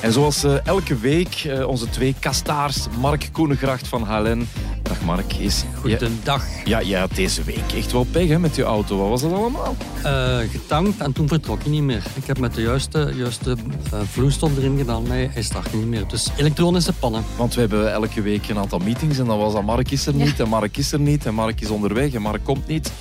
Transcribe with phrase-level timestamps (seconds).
[0.00, 4.48] En zoals uh, elke week, uh, onze twee kastaars, Mark Koenegracht van HLN.
[4.82, 5.32] Dag Mark.
[5.32, 6.44] Is, Goedendag.
[6.64, 8.98] Ja, ja, deze week echt wel pech hè, met je auto.
[8.98, 9.76] Wat was dat allemaal?
[10.04, 12.02] Uh, getankt en toen vertrok hij niet meer.
[12.14, 13.56] Ik heb met de juiste, juiste
[14.10, 16.08] vloeistof erin gedaan, maar hij startte niet meer.
[16.08, 17.24] Dus elektronische pannen.
[17.36, 20.14] Want we hebben elke week een aantal meetings en dan was dat Mark is er
[20.14, 20.44] niet ja.
[20.44, 22.92] en Mark is er niet en Mark is onderweg en Mark komt niet.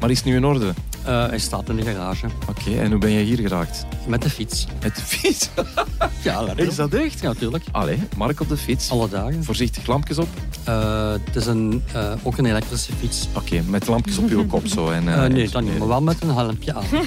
[0.00, 0.74] Maar is het nu in orde?
[1.08, 2.26] Uh, hij staat in de garage.
[2.48, 3.86] Oké, en hoe ben je hier geraakt?
[4.06, 4.66] Met de fiets.
[4.82, 5.48] Met de fiets?
[6.24, 7.20] ja, Is dat echt?
[7.20, 7.64] Ja, natuurlijk.
[7.72, 8.90] Allee, Mark op de fiets.
[8.90, 9.44] Alle dagen.
[9.44, 10.28] Voorzichtig lampjes op?
[10.68, 13.28] Uh, het is een, uh, ook een elektrische fiets.
[13.32, 14.90] Oké, met lampjes op je kop zo.
[14.90, 16.84] En, nee, dan niet, maar wel met een helmpje aan.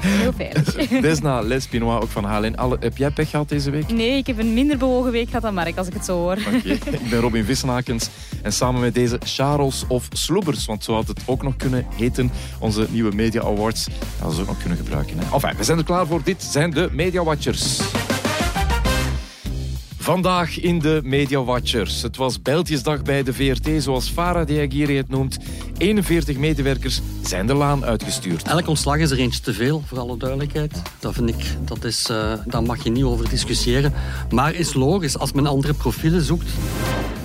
[0.00, 1.00] Heel veilig.
[1.00, 2.24] Desna Les Pinois, ook van.
[2.56, 3.92] Alle, heb jij pech gehad deze week?
[3.92, 6.36] Nee, ik heb een minder bewogen week gehad dan Mark, als ik het zo hoor.
[6.54, 8.08] Oké, ik ben Robin Vissenakens.
[8.42, 12.30] En samen met deze Charles of Sloebers, want zo had het ook nog kunnen heten,
[12.58, 13.86] onze nieuwe Media Awards.
[14.22, 15.18] Dat ze ook nog kunnen gebruiken.
[15.18, 15.24] Hè.
[15.34, 16.20] Enfin, we zijn er klaar voor.
[16.24, 17.80] Dit zijn de Media Watchers.
[20.06, 22.02] Vandaag in de Media Watchers.
[22.02, 25.38] Het was Beltjesdag bij de VRT, zoals Farah Diagiri het noemt.
[25.78, 28.42] 41 medewerkers zijn de laan uitgestuurd.
[28.42, 30.82] Elk ontslag is er eentje te veel, voor alle duidelijkheid.
[30.98, 33.92] Dat vind ik, dat is, uh, daar mag je niet over discussiëren.
[34.30, 36.50] Maar is logisch, als men andere profielen zoekt.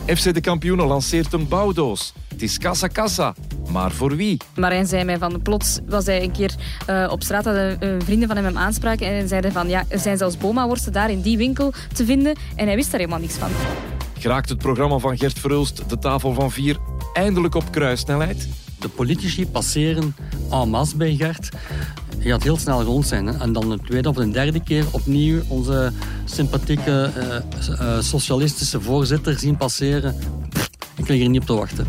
[0.05, 2.13] FC de kampioenen lanceert een bouwdoos.
[2.27, 3.33] Het is kassa kassa.
[3.71, 4.37] Maar voor wie?
[4.55, 6.55] Marijn zei mij van plots was hij een keer
[6.89, 9.99] uh, op straat dat uh, vrienden van hem hem aanspraken en zeiden van ja, er
[9.99, 13.35] zijn zelfs boma-worsten daar in die winkel te vinden en hij wist daar helemaal niks
[13.35, 13.49] van.
[14.19, 16.77] Geraakt het programma van Gert Verhulst, de tafel van vier,
[17.13, 18.47] eindelijk op kruissnelheid?
[18.81, 20.15] De politici passeren
[20.51, 21.49] en masse bij Gert
[22.23, 23.27] je gaat heel snel rond zijn.
[23.27, 25.91] En dan de tweede of de derde keer opnieuw onze
[26.25, 30.15] sympathieke uh, uh, socialistische voorzitter zien passeren.
[30.97, 31.87] ik lig er niet op te wachten.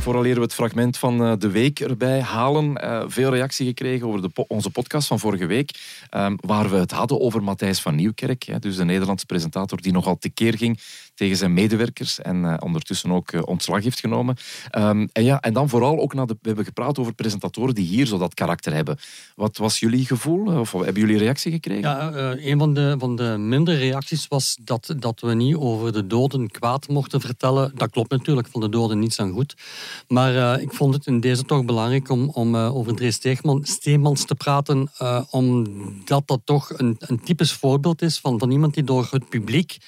[0.00, 4.44] Vooraleer we het fragment van eh, de week erbij halen, veel reactie gekregen over de
[4.48, 5.70] onze podcast van vorige week,
[6.10, 9.92] um, waar we het hadden over Matthijs van Nieuwkerk, hè, dus de Nederlandse presentator die
[9.92, 10.80] nogal tekeer ging
[11.20, 14.36] tegen zijn medewerkers en uh, ondertussen ook uh, ontslag heeft genomen.
[14.78, 17.86] Um, en, ja, en dan vooral ook, naar de, we hebben gepraat over presentatoren die
[17.86, 18.98] hier zo dat karakter hebben.
[19.36, 20.58] Wat was jullie gevoel?
[20.58, 21.90] Of hebben jullie reactie gekregen?
[21.90, 26.06] Ja, een van de, van de minder reacties was dat, dat we niet over de
[26.06, 27.72] doden kwaad mochten vertellen.
[27.74, 29.54] Dat klopt natuurlijk, van de doden niets aan goed.
[30.08, 33.10] Maar ik vond het in deze toch belangrijk om, om over André
[33.62, 34.90] Steemans te praten,
[35.30, 39.78] omdat dat toch een, een typisch voorbeeld is van, van iemand die door het publiek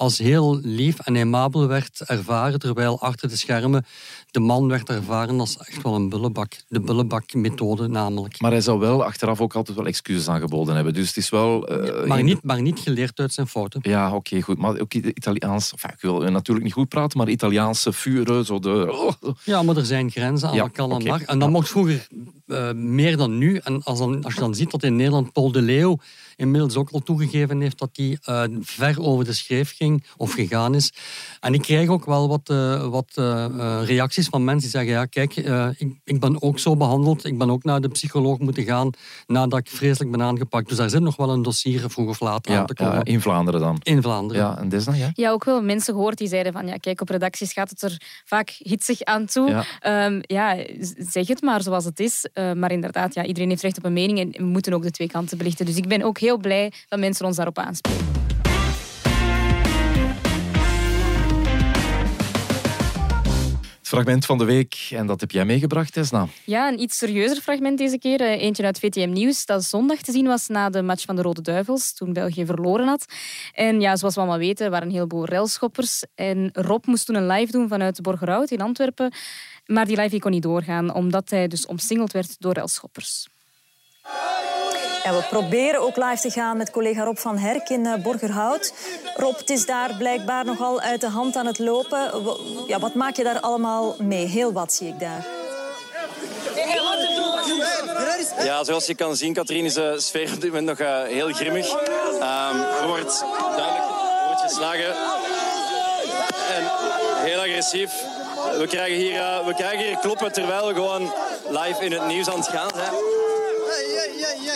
[0.00, 3.86] als heel lief en aimabel werd ervaren, terwijl achter de schermen
[4.30, 6.52] de man werd ervaren als echt wel een bullebak.
[6.68, 8.40] De bullebak-methode namelijk.
[8.40, 10.94] Maar hij zou wel achteraf ook altijd wel excuses aangeboden hebben.
[10.94, 11.72] Dus het is wel...
[11.72, 13.80] Uh, maar, niet, maar niet geleerd uit zijn fouten.
[13.82, 14.58] Ja, oké, goed.
[14.58, 15.72] Maar ook Italiaans...
[15.72, 18.88] Enfin, ik wil natuurlijk niet goed praten, maar Italiaanse vuren, zo de...
[18.92, 19.34] Oh.
[19.44, 21.22] Ja, maar er zijn grenzen aan ja, kan en mag.
[21.22, 22.08] En dat mocht vroeger
[22.50, 23.56] uh, meer dan nu.
[23.56, 25.98] En als, dan, als je dan ziet dat in Nederland Paul de Leeuw
[26.36, 30.74] inmiddels ook al toegegeven heeft dat hij uh, ver over de schreef ging of gegaan
[30.74, 30.92] is.
[31.40, 33.46] En ik krijg ook wel wat, uh, wat uh,
[33.84, 35.36] reacties van mensen die zeggen, ja kijk,
[35.78, 38.90] ik, ik ben ook zo behandeld, ik ben ook naar de psycholoog moeten gaan
[39.26, 40.68] nadat ik vreselijk ben aangepakt.
[40.68, 42.94] Dus daar zit nog wel een dossier vroeg of laat aan te komen.
[42.94, 43.76] Ja, in Vlaanderen dan?
[43.82, 44.42] In Vlaanderen.
[44.42, 45.10] Ja, en Desna, ja?
[45.14, 48.00] Ja, ook wel mensen gehoord die zeiden van, ja kijk, op redacties gaat het er
[48.24, 49.64] vaak hitsig aan toe.
[49.80, 50.64] Ja, um, ja
[50.98, 52.28] zeg het maar zoals het is.
[52.54, 55.08] Maar inderdaad, ja, iedereen heeft recht op een mening en we moeten ook de twee
[55.08, 55.66] kanten belichten.
[55.66, 58.20] Dus ik ben ook heel blij dat mensen ons daarop aanspreken.
[63.90, 66.26] Het fragment van de week, en dat heb jij meegebracht, Tesna.
[66.44, 68.20] Ja, een iets serieuzer fragment deze keer.
[68.20, 71.22] Eh, eentje uit VTM Nieuws, dat zondag te zien was na de match van de
[71.22, 73.04] Rode Duivels, toen België verloren had.
[73.52, 76.04] En ja, zoals we allemaal weten, waren een heleboel railschoppers.
[76.14, 79.12] En Rob moest toen een live doen vanuit Borgerhout in Antwerpen.
[79.70, 83.28] Maar die live kon niet doorgaan, omdat hij dus omsingeld werd door railschoppers.
[85.02, 88.74] En we proberen ook live te gaan met collega Rob van Herk in uh, Borgerhout.
[89.16, 92.10] Rob, het is daar blijkbaar nogal uit de hand aan het lopen.
[92.66, 94.26] Ja, wat maak je daar allemaal mee?
[94.26, 95.26] Heel wat zie ik daar.
[98.44, 101.32] Ja, zoals je kan zien, Katrien, is de sfeer op dit moment nog uh, heel
[101.32, 101.72] grimmig.
[101.72, 103.24] Um, er wordt
[103.56, 103.84] duidelijk
[104.20, 104.94] er wordt geslagen.
[106.54, 106.64] En
[107.24, 108.19] heel agressief.
[108.58, 111.12] We krijgen, hier, uh, we krijgen hier kloppen terwijl we gewoon
[111.48, 112.92] live in het nieuws aan het gaan zijn.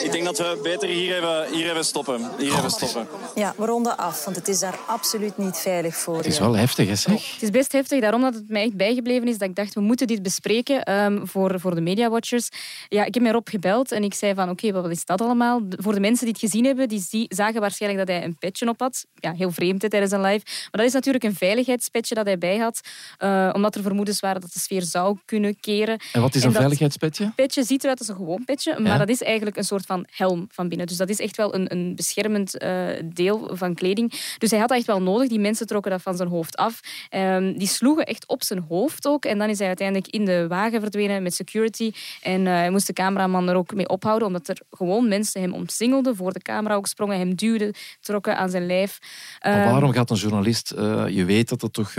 [0.03, 2.31] Ik denk dat we beter hier even, hier even stoppen.
[2.39, 3.07] Hier even stoppen.
[3.35, 6.17] Ja, we ronden af, want het is daar absoluut niet veilig voor.
[6.17, 7.33] Het is wel heftig, hè, zeg?
[7.33, 9.81] Het is best heftig, daarom dat het mij echt bijgebleven is dat ik dacht, we
[9.81, 12.49] moeten dit bespreken um, voor, voor de Media Watchers.
[12.89, 15.21] Ja, ik heb mij Rob gebeld en ik zei van, oké, okay, wat is dat
[15.21, 15.61] allemaal?
[15.71, 18.81] Voor de mensen die het gezien hebben, die zagen waarschijnlijk dat hij een petje op
[18.81, 19.07] had.
[19.15, 20.43] Ja, heel vreemd hè, tijdens een live.
[20.45, 22.81] Maar dat is natuurlijk een veiligheidspetje dat hij bij had,
[23.19, 26.01] uh, omdat er vermoedens waren dat de sfeer zou kunnen keren.
[26.13, 27.33] En wat is een veiligheidspetje?
[27.37, 30.07] petje ziet eruit als een gewoon petje, maar Maar dat is eigenlijk een soort van
[30.11, 30.87] helm van binnen.
[30.87, 34.13] Dus dat is echt wel een, een beschermend uh, deel van kleding.
[34.39, 35.29] Dus hij had dat echt wel nodig.
[35.29, 36.81] Die mensen trokken dat van zijn hoofd af.
[37.11, 39.25] Um, die sloegen echt op zijn hoofd ook.
[39.25, 41.93] En dan is hij uiteindelijk in de wagen verdwenen met security.
[42.23, 45.53] En uh, hij moest de cameraman er ook mee ophouden, omdat er gewoon mensen hem
[45.53, 48.99] omsingelden, voor de camera ook sprongen, hem duwden, trokken aan zijn lijf.
[49.43, 50.73] Maar waarom gaat een journalist...
[50.77, 51.93] Uh, je weet dat het toch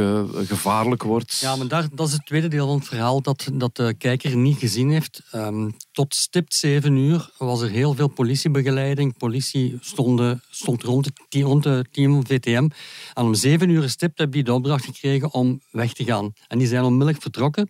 [0.48, 1.38] gevaarlijk wordt.
[1.38, 4.36] Ja, maar daar, dat is het tweede deel van het verhaal dat, dat de kijker
[4.36, 5.22] niet gezien heeft.
[5.36, 9.18] Um, tot stipt zeven uur was er heel veel politiebegeleiding.
[9.18, 11.06] Politie stond, stond rond,
[11.64, 12.70] het, team VTM.
[13.14, 16.34] En om zeven uur stipt heb die de opdracht gekregen om weg te gaan.
[16.48, 17.70] En die zijn onmiddellijk vertrokken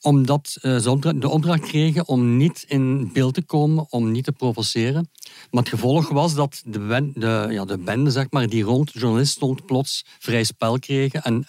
[0.00, 4.32] omdat uh, ze de opdracht kregen om niet in beeld te komen, om niet te
[4.32, 5.10] provoceren.
[5.50, 8.98] Maar het gevolg was dat de, de, ja, de bende zeg maar, die rond de
[8.98, 11.22] journalist stond plots vrij spel kregen.
[11.22, 11.44] En,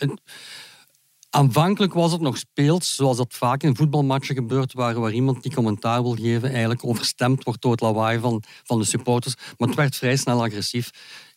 [1.35, 5.53] Aanvankelijk was het nog speels, zoals dat vaak in voetbalmatchen gebeurt, waar, waar iemand die
[5.53, 9.35] commentaar wil geven eigenlijk overstemd wordt door het lawaai van, van de supporters.
[9.57, 10.89] Maar het werd vrij snel agressief.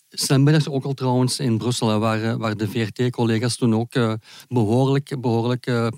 [0.09, 4.13] Snelmiddags ook al trouwens in Brussel, waar, waar de VRT-collega's toen ook uh,
[4.49, 5.89] behoorlijk, behoorlijk uh,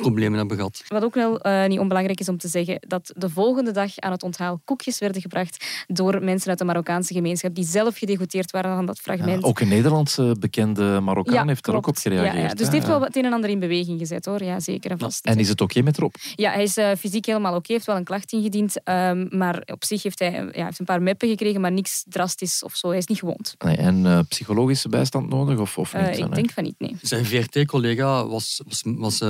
[0.00, 0.82] problemen hebben gehad.
[0.88, 4.12] Wat ook wel uh, niet onbelangrijk is om te zeggen, dat de volgende dag aan
[4.12, 8.76] het onthaal koekjes werden gebracht door mensen uit de Marokkaanse gemeenschap die zelf gedegoteerd waren
[8.76, 9.42] van dat fragment.
[9.42, 12.34] Ja, ook een Nederlandse bekende Marokkaan heeft er ook op gereageerd.
[12.34, 12.54] Ja, ja.
[12.54, 14.98] Dus het heeft wel het een en ander in beweging gezet hoor, ja, zeker en
[14.98, 15.24] vast.
[15.24, 16.14] En is het oké met Rob?
[16.34, 19.84] Ja, hij is uh, fysiek helemaal oké, heeft wel een klacht ingediend, um, maar op
[19.84, 22.88] zich heeft hij ja, heeft een paar meppen gekregen, maar niks drastisch of zo.
[22.88, 23.54] Hij is niet gewond.
[23.64, 26.18] Nee, en uh, psychologische bijstand nodig of, of niet?
[26.18, 26.96] ik denk van niet, nee.
[27.00, 29.20] Zijn VRT-collega was, was, was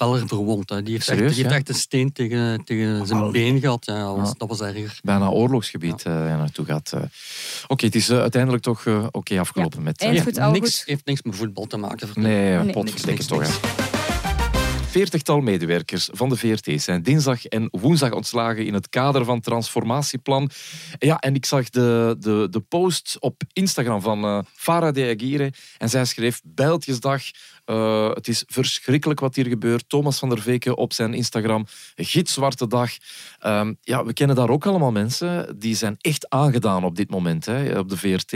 [0.00, 0.68] feller verwond.
[0.68, 0.82] Hè.
[0.82, 3.30] Die heeft, Serieus, echt, die heeft echt een steen tegen, tegen zijn oh.
[3.30, 3.86] been gehad.
[3.86, 4.98] Ja, dat, was, dat was erger.
[5.02, 6.10] Bijna oorlogsgebied ja.
[6.10, 6.92] uh, naartoe gaat.
[6.94, 7.00] Uh.
[7.00, 7.08] Oké,
[7.68, 9.84] okay, het is uh, uiteindelijk toch oké okay afgelopen ja.
[9.84, 10.02] met...
[10.02, 12.08] Uh, ja, niks, heeft niks met voetbal te maken.
[12.14, 13.42] Nee, nee potverdikke toch.
[13.42, 13.88] Hè
[14.90, 19.44] veertigtal medewerkers van de VRT zijn dinsdag en woensdag ontslagen in het kader van het
[19.44, 20.50] transformatieplan.
[20.98, 25.52] Ja, en ik zag de, de, de post op Instagram van uh, Farah de Aguirre
[25.78, 27.22] en zij schreef Bijltjesdag.
[27.70, 29.88] Uh, het is verschrikkelijk wat hier gebeurt.
[29.88, 31.66] Thomas van der Veken op zijn Instagram.
[31.96, 32.90] Gitzwarte dag.
[33.46, 37.46] Um, ja, we kennen daar ook allemaal mensen die zijn echt aangedaan op dit moment
[37.46, 38.32] hè, op de VRT.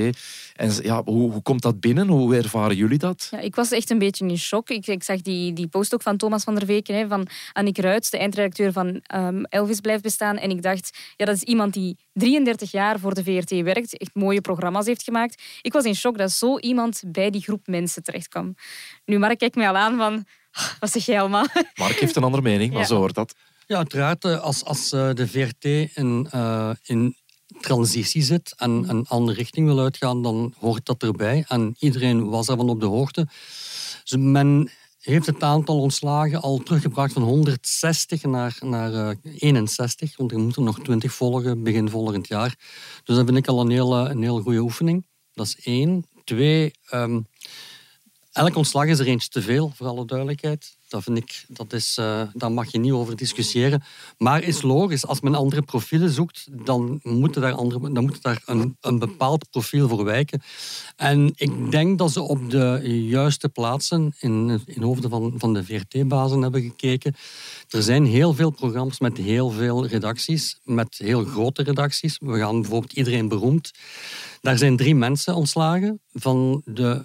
[0.57, 2.09] En ja, hoe, hoe komt dat binnen?
[2.09, 3.29] Hoe ervaren jullie dat?
[3.31, 4.71] Ja, ik was echt een beetje in shock.
[4.71, 7.79] Ik, ik zag die, die post ook van Thomas van der Veken, hè, van Annick
[7.79, 10.37] Ruits, de eindredacteur van um, Elvis blijft bestaan.
[10.37, 14.15] En ik dacht, ja, dat is iemand die 33 jaar voor de VRT werkt, echt
[14.15, 15.43] mooie programma's heeft gemaakt.
[15.63, 18.55] Ik was in shock dat zo iemand bij die groep mensen terechtkwam.
[19.05, 21.47] Nu, Mark kijkt mij al aan van, ah, wat zeg jij allemaal?
[21.75, 23.35] Mark heeft een andere mening, maar zo hoort dat.
[23.67, 24.25] Ja, uiteraard.
[24.25, 25.65] Eh, als, als eh, de VRT
[25.95, 27.17] in, uh, in
[27.61, 31.45] transitie zit en een andere richting wil uitgaan, dan hoort dat erbij.
[31.49, 33.27] En iedereen was daarvan op de hoogte.
[34.05, 34.71] Dus men
[35.05, 40.81] heeft het aantal ontslagen al teruggebracht van 160 naar, naar 61, want er moeten nog
[40.81, 42.55] 20 volgen begin volgend jaar.
[43.05, 45.07] Dus dat vind ik al een heel, een heel goede oefening.
[45.33, 46.05] Dat is één.
[46.25, 47.27] Twee, um,
[48.35, 50.77] Elk ontslag is er eentje te veel, voor alle duidelijkheid.
[50.95, 53.83] Dat, vind ik, dat is, uh, daar mag je niet over discussiëren.
[54.19, 58.43] Maar is logisch, als men andere profielen zoekt, dan moet daar, andere, dan moet daar
[58.47, 60.43] een, een bepaald profiel voor wijken.
[60.97, 65.65] En ik denk dat ze op de juiste plaatsen in, in hoofden van, van de
[65.65, 67.15] VRT-bazen hebben gekeken.
[67.69, 72.19] Er zijn heel veel programma's met heel veel redacties, met heel grote redacties.
[72.21, 73.71] We gaan bijvoorbeeld iedereen beroemd.
[74.41, 77.05] Daar zijn drie mensen ontslagen van de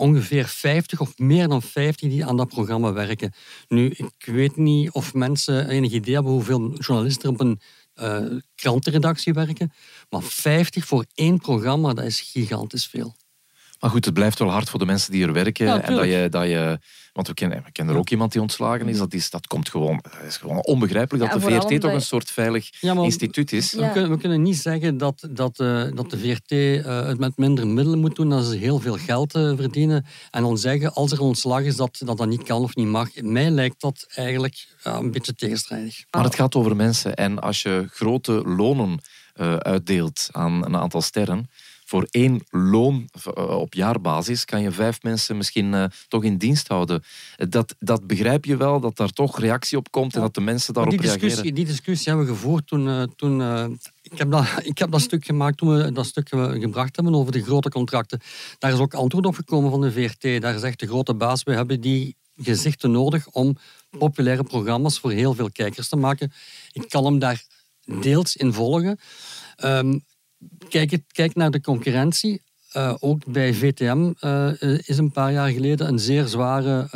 [0.00, 3.32] ongeveer 50 of meer dan 50 die aan dat programma werken.
[3.68, 7.60] Nu, ik weet niet of mensen enig idee hebben hoeveel journalisten er op een
[8.00, 9.72] uh, krantenredactie werken,
[10.10, 13.14] maar 50 voor één programma, dat is gigantisch veel.
[13.80, 15.82] Maar goed, het blijft wel hard voor de mensen die er werken.
[15.82, 16.78] en dat je, dat je,
[17.12, 18.98] want we kennen, we kennen er ook iemand die ontslagen is.
[18.98, 22.30] Dat, is, dat komt gewoon, dat is gewoon onbegrijpelijk dat de VRT toch een soort
[22.30, 23.72] veilig instituut is.
[23.72, 27.36] We, kunnen, we, kunnen, niet zeggen dat, dat, uh, dat de VRT uh, het met
[27.36, 30.06] minder middelen moet doen, dat ze heel veel geld uh, verdienen.
[30.30, 33.08] En dan zeggen, als er ontslag is, dat, dat dat niet kan of niet mag.
[33.20, 36.04] Mij lijkt dat eigenlijk een beetje tegenstrijdig.
[36.10, 37.14] Maar het gaat over mensen.
[37.14, 39.00] En als je grote lonen
[39.58, 41.48] uitdeelt aan een aantal sterren
[41.90, 46.68] voor één loon eh, op jaarbasis kan je vijf mensen misschien uh, toch in dienst
[46.68, 47.02] houden.
[47.36, 50.74] Dat, dat begrijp je wel, dat daar toch reactie op komt en dat de mensen
[50.74, 51.54] daarop die discussie, reageren.
[51.54, 52.86] Die discussie hebben we gevoerd toen...
[52.86, 53.40] Uh, toen
[54.02, 57.32] ik, heb dat, ik heb dat stuk gemaakt toen we dat stuk gebracht hebben over
[57.32, 58.20] de grote contracten.
[58.58, 60.42] Daar is ook antwoord op gekomen van de VRT.
[60.42, 63.56] Daar zegt de grote baas, we hebben die gezichten nodig om
[63.98, 66.32] populaire programma's voor heel veel kijkers te maken.
[66.72, 67.44] Ik kan hem daar
[68.00, 68.98] deels in volgen.
[69.64, 70.02] Um,
[70.68, 72.42] kijk, kijk naar de concurrentie.
[72.76, 76.88] Uh, ook bij VTM uh, eh, is een paar jaar geleden een zeer zware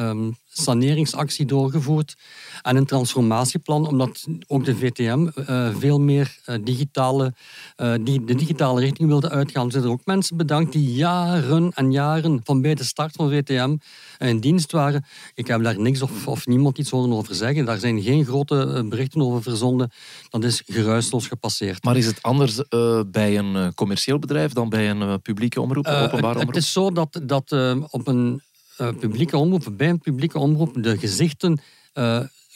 [0.00, 2.16] um, saneringsactie doorgevoerd
[2.62, 7.34] en een transformatieplan, omdat ook de VTM uh, veel meer uh, digitale,
[7.76, 9.66] uh, die, de digitale richting wilde uitgaan.
[9.66, 13.76] Er zijn ook mensen bedankt die jaren en jaren van bij de start van VTM
[14.18, 15.04] in dienst waren.
[15.34, 17.64] Ik heb daar niks of, of niemand iets over zeggen.
[17.64, 19.90] Daar zijn geen grote berichten over verzonden.
[20.28, 21.84] Dat is geruisloos gepasseerd.
[21.84, 22.62] Maar is het anders
[23.06, 26.46] bij een commercieel bedrijf dan bij een publieke omroep, openbare omroep?
[26.46, 27.52] Het is zo dat, dat
[27.90, 28.42] op een
[28.76, 31.60] publieke omroep, bij een publieke omroep, de gezichten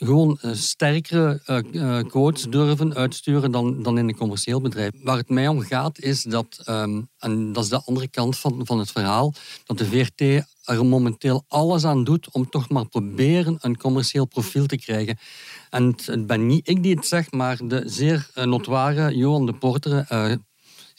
[0.05, 1.41] gewoon sterkere
[1.73, 4.91] uh, quotes durven uitsturen dan, dan in een commercieel bedrijf.
[5.03, 8.61] Waar het mij om gaat is dat, um, en dat is de andere kant van,
[8.67, 9.35] van het verhaal,
[9.65, 14.67] dat de VRT er momenteel alles aan doet om toch maar proberen een commercieel profiel
[14.67, 15.19] te krijgen.
[15.71, 20.07] En het ben niet ik die het zeg, maar de zeer notoire Johan de Porter,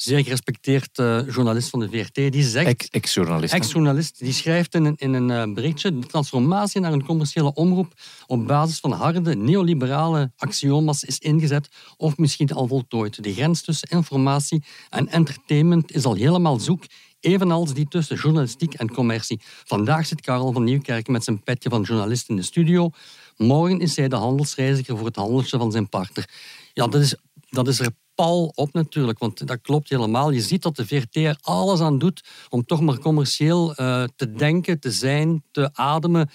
[0.01, 2.89] zeer gerespecteerd uh, journalist van de VRT, die zegt...
[2.89, 3.53] Ex-journalist.
[3.53, 4.19] Ex-journalist.
[4.19, 7.93] Die schrijft in een, in een uh, berichtje de transformatie naar een commerciële omroep
[8.27, 13.23] op basis van harde neoliberale axioma's is ingezet of misschien al voltooid.
[13.23, 16.83] De grens tussen informatie en entertainment is al helemaal zoek
[17.19, 19.41] evenals die tussen journalistiek en commercie.
[19.43, 22.89] Vandaag zit Karel van Nieuwkerk met zijn petje van journalist in de studio.
[23.37, 26.29] Morgen is hij de handelsreiziger voor het handeltje van zijn partner.
[26.73, 27.15] Ja, dat is,
[27.49, 27.91] dat is er
[28.21, 30.31] pal op natuurlijk, want dat klopt helemaal.
[30.31, 34.31] Je ziet dat de VRT er alles aan doet om toch maar commercieel uh, te
[34.31, 36.29] denken, te zijn, te ademen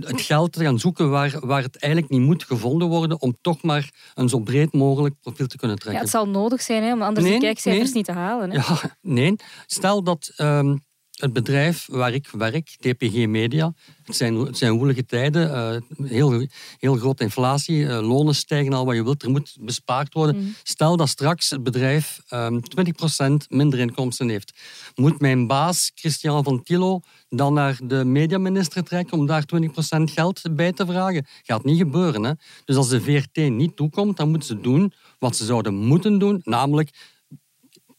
[0.00, 3.62] het geld te gaan zoeken waar, waar het eigenlijk niet moet gevonden worden om toch
[3.62, 6.00] maar een zo breed mogelijk profiel te kunnen trekken.
[6.00, 8.50] Ja, het zal nodig zijn hè, om anders nee, de kijkcijfers niet te halen.
[8.50, 8.56] Hè?
[8.56, 9.34] Ja, nee.
[9.66, 10.84] Stel dat um,
[11.24, 16.46] het bedrijf waar ik werk, TPG Media, het zijn, het zijn woelige tijden, uh, heel,
[16.78, 20.36] heel grote inflatie, uh, lonen stijgen al wat je wilt, er moet bespaard worden.
[20.36, 20.54] Mm.
[20.62, 24.52] Stel dat straks het bedrijf um, ehm, 20% minder inkomsten heeft.
[24.94, 30.42] Moet mijn baas, Christian van Kilo, dan naar de mediaminister trekken om daar 20% geld
[30.50, 31.26] bij te vragen?
[31.42, 32.22] Gaat niet gebeuren.
[32.22, 32.32] Hè?
[32.64, 36.40] Dus als de VRT niet toekomt, dan moeten ze doen wat ze zouden moeten doen,
[36.44, 36.90] namelijk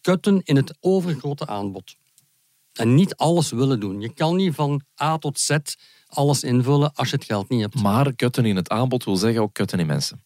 [0.01, 1.95] kutten in het overgrote aanbod.
[2.75, 4.01] En niet alles willen doen.
[4.01, 5.57] Je kan niet van A tot Z
[6.07, 7.81] alles invullen als je het geld niet hebt.
[7.81, 10.23] Maar kutten in het aanbod wil zeggen ook kutten in mensen.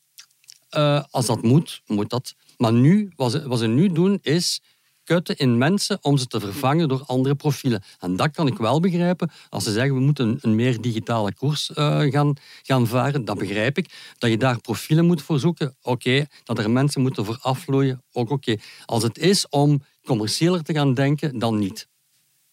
[0.78, 2.36] Uh, als dat moet, moet dat.
[2.58, 4.62] Maar nu, wat ze, wat ze nu doen, is
[5.04, 7.84] kutten in mensen om ze te vervangen door andere profielen.
[8.00, 9.32] En dat kan ik wel begrijpen.
[9.50, 13.78] Als ze zeggen we moeten een, meer digitale koers uh, gaan, gaan varen, dat begrijp
[13.78, 14.14] ik.
[14.18, 16.26] Dat je daar profielen moet voor zoeken, oké.
[16.44, 18.56] Dat er mensen moeten voor afvloeien, ook oké.
[18.86, 21.88] Als het is om commerciëler te gaan denken, dan niet.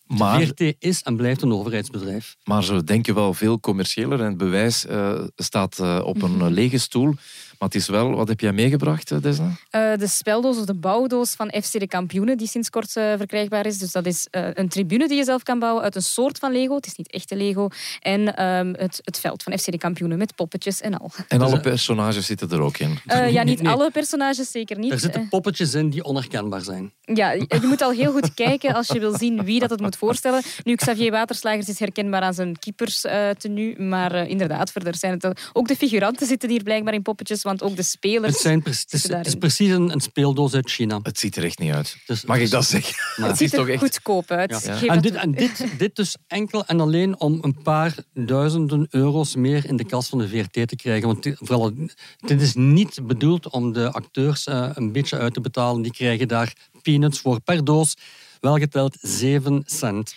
[0.06, 2.36] Maar, VRT is en blijft een overheidsbedrijf.
[2.44, 6.52] Maar ze denken wel veel commerciëler en het bewijs uh, staat uh, op een mhm.
[6.52, 7.14] lege stoel.
[7.58, 9.44] Maar het is wel, wat heb jij meegebracht, eh, Desna?
[9.46, 13.66] Uh, de speldoos of de bouwdoos van FC de Kampioenen, die sinds kort uh, verkrijgbaar
[13.66, 13.78] is.
[13.78, 16.52] Dus dat is uh, een tribune die je zelf kan bouwen uit een soort van
[16.52, 16.74] Lego.
[16.74, 17.68] Het is niet echte Lego.
[18.00, 21.10] En um, het, het veld van FC de Kampioenen met poppetjes en al.
[21.28, 22.98] En alle personages zitten er ook in?
[23.28, 23.72] ja, niet nee.
[23.72, 24.92] alle personages, zeker niet.
[24.92, 26.92] Er zitten poppetjes in die onherkenbaar zijn.
[27.00, 29.96] Ja, je moet al heel goed kijken als je wil zien wie dat het moet
[29.96, 30.42] voorstellen.
[30.64, 33.82] Nu, Xavier Waterslagers is herkenbaar aan zijn keeperstenu.
[33.82, 35.50] maar inderdaad, verder zijn het...
[35.52, 38.32] Ook de figuranten zitten hier blijkbaar in poppetjes want ook de spelers.
[38.32, 41.00] Het, zijn, het, is, het is, precies een, een, speeldoos uit China.
[41.02, 41.96] Het ziet er echt niet uit.
[42.06, 42.94] Dus, Mag ik dat zeggen?
[43.16, 43.78] Maar, het ziet er toch echt...
[43.78, 44.62] goedkoop uit.
[44.64, 44.86] Ja.
[44.86, 49.66] En, dit, en dit, dit dus enkel en alleen om een paar duizenden euro's meer
[49.66, 51.06] in de kas van de VRT te krijgen.
[51.06, 51.72] Want dit, vooral,
[52.16, 55.82] dit is niet bedoeld om de acteurs uh, een beetje uit te betalen.
[55.82, 57.96] Die krijgen daar peanuts voor per doos
[58.40, 60.14] welgeteld 7 cent.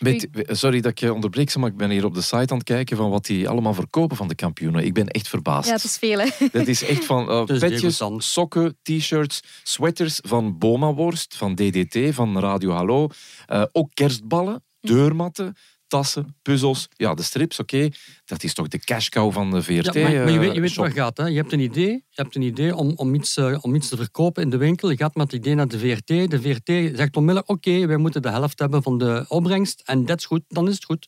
[0.47, 2.97] sorry dat ik je onderbreek, maar ik ben hier op de site aan het kijken
[2.97, 4.85] van wat die allemaal verkopen van de kampioenen.
[4.85, 5.67] Ik ben echt verbaasd.
[5.67, 6.27] Ja, het is veel, hè?
[6.51, 12.39] Dat is echt van uh, petjes, sokken, t-shirts, sweaters van Boma Worst, van DDT, van
[12.39, 13.07] Radio Hallo.
[13.47, 15.55] Uh, ook kerstballen, deurmatten,
[15.89, 16.87] tassen, puzzels.
[16.95, 17.89] Ja, de strips, oké.
[18.25, 19.93] Dat is toch de cash cow van de VRT.
[19.93, 21.17] Ja, maar, je weet, je weet wat gaat.
[21.17, 21.25] Hè?
[21.25, 23.97] Je hebt een idee, je hebt een idee om, om, iets, uh, om iets te
[23.97, 24.89] verkopen in de winkel.
[24.89, 26.07] Je gaat met het idee naar de VRT.
[26.07, 29.81] De VRT zegt onmiddellijk, oké, wij moeten de helft hebben van de opbrengst.
[29.85, 31.07] En dat is goed, dan is het goed.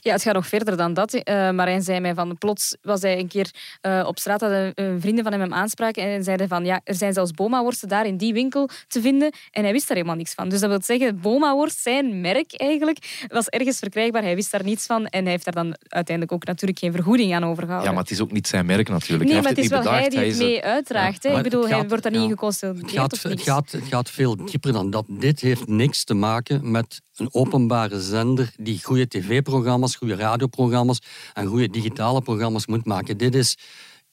[0.00, 1.14] Ja, het gaat nog verder dan dat.
[1.14, 3.50] Uh, Marijn zei mij van, plots was hij een keer
[3.82, 6.94] uh, op straat, hadden uh, vrienden van hem hem aanspraken en zeiden van, ja, er
[6.94, 9.32] zijn zelfs Boma-worsten daar in die winkel te vinden.
[9.50, 10.48] En hij wist daar helemaal niks van.
[10.48, 14.22] Dus dat wil zeggen, Boma-worst, zijn merk eigenlijk, was ergens verkrijgbaar.
[14.22, 17.34] Hij wist daar niets van en hij heeft daar dan uiteindelijk ook natuurlijk geen vergoeding
[17.34, 17.88] aan overgehouden.
[17.88, 19.30] Ja, maar het is ook niet zijn merk natuurlijk.
[19.30, 21.22] Nee, maar het is wel hij die het mee uitdraagt.
[21.22, 21.36] Ja.
[21.36, 24.10] Ik bedoel, gaat, hij wordt daar niet ja, geconsulteerd het gaat, het, gaat, het gaat
[24.10, 25.04] veel dieper dan dat.
[25.08, 30.98] Dit heeft niks te maken met een openbare zender die goede tv-programma's, goede radioprogramma's
[31.34, 33.16] en goede digitale programma's moet maken.
[33.16, 33.56] Dit is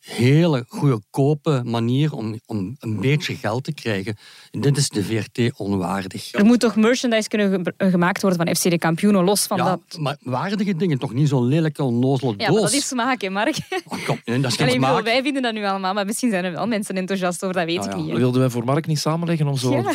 [0.07, 4.17] hele goedkope manier om, om een beetje geld te krijgen.
[4.51, 6.33] Dit is de VRT onwaardig.
[6.33, 9.63] Er moet toch merchandise kunnen ge- gemaakt worden van FC de kampioenen, los van Ja,
[9.63, 9.97] dat.
[9.99, 12.61] maar waardige dingen, toch niet zo'n lelijke, onnozele Ja, maar doos.
[12.61, 13.57] dat is smaak, hè, Mark.
[13.85, 15.03] Oh, kom, nee, dat is geen smaak.
[15.03, 17.83] wij vinden dat nu allemaal, maar misschien zijn er wel mensen enthousiast over, dat weet
[17.83, 17.97] Ja, ik ja.
[18.01, 18.11] niet.
[18.11, 18.17] hè.
[18.17, 19.91] Wilden wij voor Mark niet samenleggen om zo'n Ja.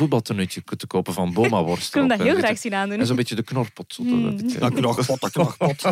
[0.76, 1.86] te kopen van Boma worst?
[1.86, 2.98] Ik wil hem dat erop, heel graag zien aandoen.
[3.00, 3.94] En zo'n beetje de knorpot.
[3.94, 4.22] zo, Mm.
[4.36, 5.82] dat eh, Dat dat knagpot.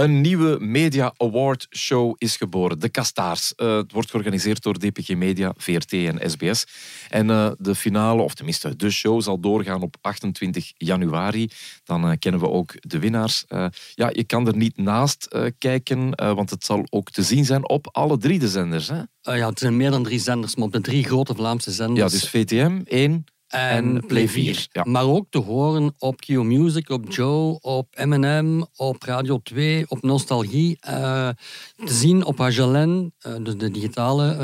[0.00, 2.78] Een nieuwe Media Award Show is geboren.
[2.78, 3.54] De Kastaars.
[3.54, 6.66] Eh, het wordt georganiseerd door DPG Media, VRT en SBS.
[7.08, 11.48] En eh, de finale, of tenminste de show, zal doorgaan op 28 januari.
[11.84, 13.44] Dan eh, kennen we ook de winnaars.
[13.94, 15.28] Ja, je kan er niet naast
[15.58, 18.88] kijken, want het zal ook te zien zijn op alle drie de zenders.
[18.88, 19.00] Hè?
[19.36, 22.12] Ja, het zijn meer dan drie zenders, maar op de drie grote Vlaamse zenders.
[22.12, 24.66] Ja, dus VTM 1 en Play 4.
[24.72, 24.84] Ja.
[24.84, 30.02] Maar ook te horen op Q Music, op Joe, op M&M, op Radio 2, op
[30.02, 30.76] Nostalgie.
[30.80, 31.28] eh,
[31.84, 34.34] te zien op HLN, eh, dus de digitale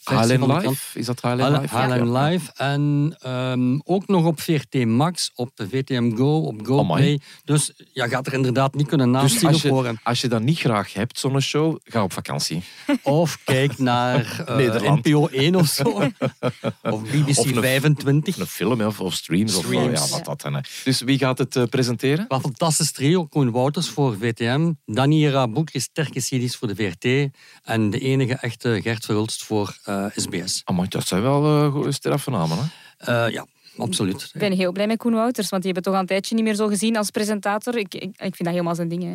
[0.00, 0.64] versie HLN van de krant.
[0.66, 0.98] Live?
[0.98, 1.76] Is dat HLN HLN Live?
[1.76, 2.24] HLN Ja.
[2.28, 2.52] Live.
[2.56, 6.78] En ehm, ook nog op VRT Max, op VTM Go, op GoPlay.
[6.78, 7.18] Amai.
[7.44, 10.00] Dus je gaat er inderdaad niet kunnen naast Dus zien als je, horen.
[10.02, 12.62] als je dat niet graag hebt, zo'n show, ga op vakantie.
[13.02, 14.44] Of kijk naar.
[14.82, 15.82] NPO 1 of zo.
[16.82, 18.27] of BBC Of een- 25.
[18.36, 19.54] Een film of, of streams.
[19.56, 20.54] Of, ja, wat dat dan.
[20.54, 20.60] hè.
[20.84, 22.24] Dus wie gaat het eh, presenteren?
[22.28, 23.26] Wat een fantastisch trio.
[23.26, 24.72] Koen Wouters voor VTM.
[24.86, 27.30] Daniela Boekris Terkesidis voor de VRT.
[27.64, 30.62] En de enige echte Gert Verhulst voor eh, SBS.
[30.64, 32.58] Amai, dat zijn wel uh, goede straffe namen.
[32.58, 32.64] Hè?
[33.26, 34.30] Eh, ja, absoluut.
[34.32, 36.44] Ik ben heel blij met Koen Wouters, want die hebben toch al een tijdje niet
[36.44, 37.76] meer zo gezien als presentator.
[37.76, 39.02] Ik, ik, ik vind dat helemaal zijn ding.
[39.02, 39.14] Hè.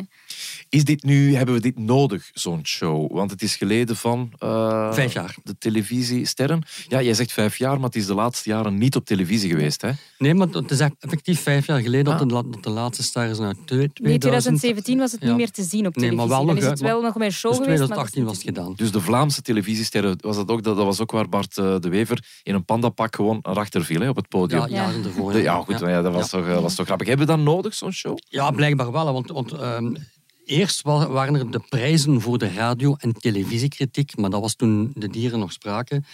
[0.74, 3.12] Is dit nu, hebben we dit nodig, zo'n show?
[3.12, 4.32] Want het is geleden van...
[4.38, 5.34] eh, Vijf jaar.
[5.42, 6.62] De televisiesterren.
[6.88, 9.80] Ja, jij zegt vijf jaar, maar het is de laatste jaren niet op televisie geweest.
[9.82, 9.90] Hè?
[10.18, 12.18] Nee, maar het is effectief vijf jaar geleden Ah.
[12.18, 14.00] dat, de, dat de laatste star is naar 2000.
[14.00, 15.26] Nee, 2017 was het Ja.
[15.28, 16.16] niet meer te zien op Nee, televisie.
[16.16, 17.78] maar wel Dan nog, is het wel nog een show Dus geweest.
[17.88, 18.72] maar dat is 2018 niet was het gedaan.
[18.76, 21.88] Dus de Vlaamse televisiesterren, was dat, ook, dat, dat was ook waar Bart eh, de
[21.88, 24.60] Wever in een pandapak gewoon erachter viel hè, op het podium.
[24.60, 25.36] Ja, Ja, jaren ervoor.
[25.36, 26.02] Ja goed, Ja.
[26.02, 26.38] dat was, Ja.
[26.38, 27.06] Toch, eh, was toch grappig.
[27.08, 28.16] Hebben we dat nodig, zo'n show?
[28.28, 29.12] Ja, blijkbaar wel.
[29.12, 29.94] Want, want ehm,
[30.44, 34.92] eerst wa- waren er de prijzen voor de radio- en televisiekritiek, maar dat was toen
[34.94, 36.04] de dieren nog spraken.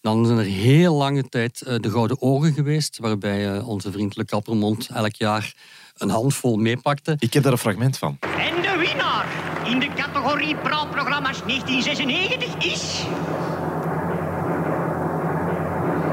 [0.00, 4.32] Dan zijn er heel lange tijd eh, de Gouden Ogen geweest, waarbij eh, onze vriendelijke
[4.34, 5.54] Kappermond elk jaar
[5.96, 7.16] een handvol meepakte.
[7.18, 8.16] Ik heb daar een fragment van.
[8.20, 9.26] En de winnaar
[9.64, 13.04] in de categorie praatprogramma's 1996 is...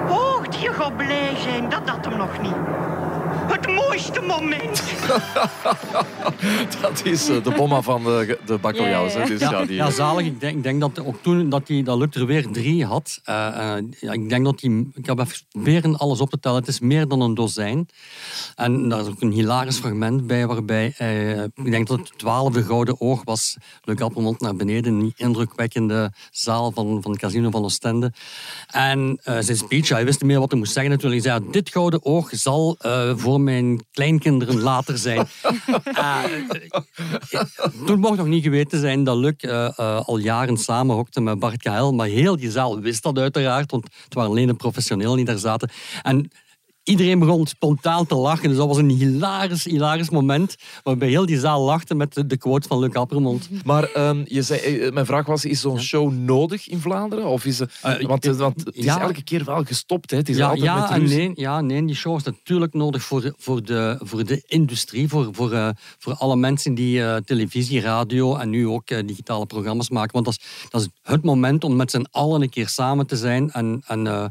[0.10, 2.56] Oh, die gaat blij zijn, dat dat hem nog niet.
[3.48, 4.84] Het mooiste moment.
[6.82, 9.14] Dat is eh, de bomma van de, de bakkeljauws.
[9.14, 9.26] Ja, hè.
[9.26, 10.26] ja, Dus, Ja, die, zalig.
[10.26, 13.20] Ik denk, ik denk dat ook toen dat hij dat Luc er weer drie had.
[13.24, 14.86] eh, eh, ja, ik denk dat hij.
[14.94, 16.60] Ik heb even proberen alles op te tellen.
[16.60, 17.88] Het is meer dan een dozijn.
[18.56, 22.64] En daar is ook een hilarisch fragment bij, waarbij eh, ik denk dat het twaalfde
[22.64, 23.58] gouden oog was.
[23.84, 28.12] Luc Appelmond naar beneden in die indrukwekkende zaal van, van het casino van Oostende.
[28.68, 31.24] En zijn speech, hij wist niet meer wat hij moest zeggen natuurlijk.
[31.24, 35.28] Hij zei, dit gouden oog zal eh, voor mijn kleinkinderen later zijn.
[35.94, 36.24] Eh,
[37.86, 41.62] toen mocht nog niet geweten zijn dat Luc eh, eh, al jaren samenhokte met Bart
[41.62, 41.94] Kael.
[41.94, 45.38] Maar heel die zaal wist dat uiteraard, want het waren alleen de professionelen die daar
[45.38, 45.70] zaten.
[46.02, 46.32] En
[46.84, 48.48] iedereen begon spontaan te lachen.
[48.50, 50.56] Dus dat was een hilarisch, hilarisch moment.
[50.84, 53.50] Waarbij heel die zaal lachte met de, de quote van Luc Appermond.
[53.66, 57.26] Maar ehm, je zei, eh, mijn vraag was, is zo'n show nodig in Vlaanderen?
[57.26, 59.02] Of is, het- Eh, want, het is ja.
[59.02, 60.12] elke keer wel gestopt.
[60.12, 60.18] Hè?
[60.18, 63.34] Het is Ja, altijd ja, met nee, ja, nee, die show is natuurlijk nodig voor,
[63.38, 68.36] voor, de, voor de industrie, voor, voor, eh, voor alle mensen die eh, televisie, radio
[68.36, 70.12] en nu ook eh, digitale programma's maken.
[70.14, 73.16] Want dat is, dat is het moment om met z'n allen een keer samen te
[73.16, 74.26] zijn en, en eh,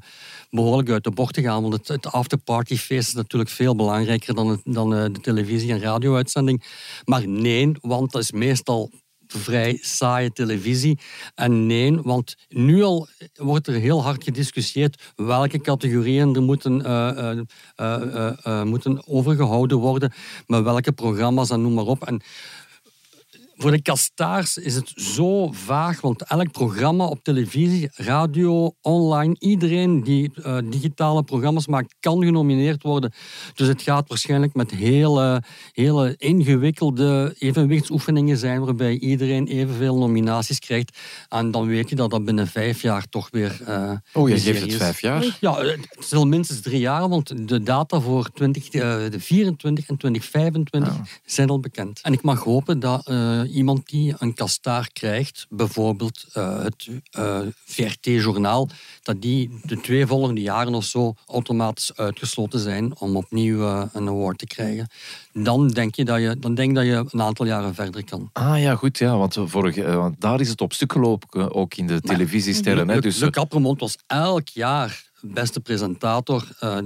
[0.50, 1.62] behoorlijk uit de bocht te gaan.
[1.62, 2.06] Want het, het
[2.42, 6.62] afterpartyfeest is natuurlijk veel belangrijker dan, dan eh, de televisie- en radio-uitzending.
[7.04, 8.90] Maar nee, want dat is meestal
[9.26, 10.98] vrij saaie televisie.
[11.34, 17.38] En nee, want nu al wordt er heel hard gediscussieerd welke categorieën er moeten, eh,
[17.74, 20.12] eh, moeten overgehouden worden,
[20.46, 22.06] met welke programma's en noem maar op.
[22.06, 22.22] En
[23.62, 30.02] voor de kastaars is het zo vaag, want elk programma op televisie, radio, online, iedereen
[30.02, 33.12] die eh, digitale programma's maakt, kan genomineerd worden.
[33.54, 40.98] Dus het gaat waarschijnlijk met hele, hele ingewikkelde evenwichtsoefeningen zijn, waarbij iedereen evenveel nominaties krijgt.
[41.28, 43.60] En dan weet je dat dat binnen vijf jaar toch weer.
[43.66, 44.76] eh Oh, je geeft het is.
[44.76, 45.36] vijf jaar?
[45.40, 51.60] Ja, het zal minstens drie jaar, want de data voor 2024 en 2025 zijn al
[51.60, 52.00] bekend.
[52.02, 56.88] En ik mag hopen dat eh, iemand die een kastaar krijgt, bijvoorbeeld uh, het
[57.18, 58.68] uh, VRT-journaal,
[59.02, 64.08] dat die de twee volgende jaren of zo automatisch uitgesloten zijn om opnieuw uh, een
[64.08, 64.88] award te krijgen.
[65.32, 68.30] Dan denk, je dat je, dan denk dat je een aantal jaren verder kan.
[68.32, 68.98] Ah ja, goed.
[68.98, 72.86] Ja, want, vorige, want daar is het op stuk gelopen, ook in de televisiesterren.
[72.86, 76.48] De, dus, de Kappermond was elk jaar beste presentator.
[76.60, 76.78] Uh,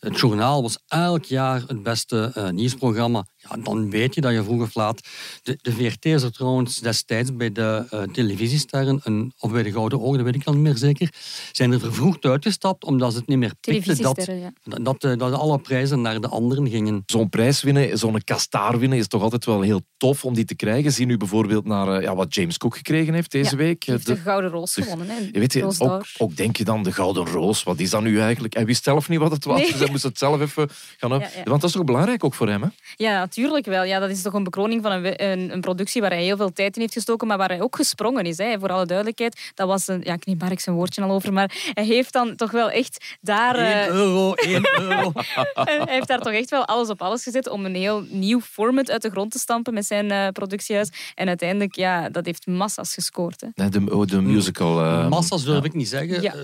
[0.00, 3.26] het journaal was elk jaar het beste uh, nieuwsprogramma.
[3.48, 5.00] Ja, dan weet je dat je vroeg of laat...
[5.42, 9.72] De, de VRT is er trouwens destijds bij de uh, televisiesterren, een, of bij de
[9.72, 11.12] Gouden Ogen, dat weet ik al niet meer zeker,
[11.52, 14.52] zijn er vervroegd uitgestapt omdat ze het niet meer pikten dat, ja.
[14.64, 17.02] dat, dat, dat, alle prijzen naar de anderen gingen.
[17.06, 20.54] Zo'n prijs winnen, zo'n kastaar winnen, is toch altijd wel heel tof om die te
[20.54, 20.92] krijgen.
[20.92, 23.84] Zie nu bijvoorbeeld naar ja, wat James Cook gekregen heeft deze ja, week.
[23.84, 25.08] heeft de, de Gouden Roos gewonnen.
[25.08, 25.16] Hè?
[25.32, 28.54] Je weet, ook, ook, denk je dan de Gouden Roos, wat is dat nu eigenlijk?
[28.54, 29.70] Hij wist zelf niet wat het was, nee.
[29.70, 31.08] dus hij moest het zelf even gaan...
[31.20, 31.42] Ja, ja.
[31.44, 32.68] Want dat is toch belangrijk ook voor hem, hè?
[32.96, 33.84] Ja, natuurlijk wel.
[33.84, 36.52] Ja, dat is toch een bekroning van een, een, een, productie waar hij heel veel
[36.52, 38.38] tijd in heeft gestoken, maar waar hij ook gesprongen is.
[38.38, 38.58] Hè.
[38.58, 40.00] Voor alle duidelijkheid, dat was een...
[40.04, 43.16] Ja, ik neem ik zijn woordje al over, maar hij heeft dan toch wel echt
[43.20, 43.54] daar...
[43.54, 45.12] 1 uh, euro, 1 euro.
[45.54, 48.90] hij heeft daar toch echt wel alles op alles gezet om een heel nieuw format
[48.90, 50.90] uit de grond te stampen met zijn uh, productiehuis.
[51.14, 53.40] En uiteindelijk, ja, dat heeft massa's gescoord.
[53.40, 53.68] Hè.
[53.68, 54.84] De, de musical...
[54.84, 55.64] Uh, massa's durf ja.
[55.64, 56.22] ik niet zeggen.
[56.22, 56.34] Ja.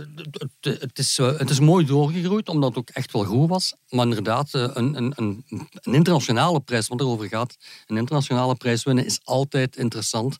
[0.60, 3.74] Het, het, is, het is mooi doorgegroeid, omdat het ook echt wel goed was.
[3.88, 5.44] Maar inderdaad, een, een, een,
[5.82, 10.36] een internationale prijs, wat erover gaat, een internationale prijs winnen is altijd interessant.